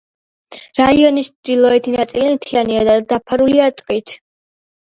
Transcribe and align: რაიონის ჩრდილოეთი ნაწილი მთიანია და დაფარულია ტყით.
რაიონის 0.79 1.29
ჩრდილოეთი 1.33 1.93
ნაწილი 1.97 2.31
მთიანია 2.39 2.89
და 2.89 2.97
დაფარულია 3.15 3.69
ტყით. 3.83 4.19